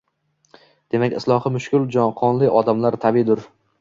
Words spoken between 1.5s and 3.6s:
mushkul qonli odamlar tabiiydur